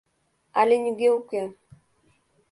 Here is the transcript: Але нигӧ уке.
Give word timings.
Але 0.59 0.75
нигӧ 0.83 1.09
уке. 1.19 1.43